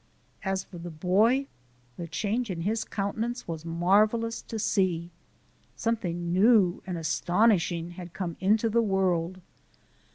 As 0.41 0.63
for 0.63 0.79
the 0.79 0.89
boy, 0.89 1.45
the 1.95 2.07
change 2.07 2.49
in 2.49 2.61
his 2.61 2.83
countenance 2.83 3.47
was 3.47 3.63
marvellous 3.63 4.41
to 4.41 4.57
see. 4.57 5.11
Something 5.75 6.33
new 6.33 6.81
and 6.87 6.97
astonishing 6.97 7.91
had 7.91 8.11
come 8.11 8.35
into 8.39 8.67
the 8.67 8.81
world. 8.81 9.41